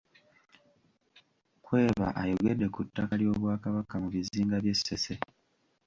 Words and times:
Kweba 1.65 2.07
ayogedde 2.21 2.65
ku 2.73 2.79
ttaka 2.87 3.13
ly’Obwakabaka 3.21 3.93
mu 4.01 4.07
bizinga 4.13 4.55
by’e 4.63 4.75
Ssese. 4.79 5.13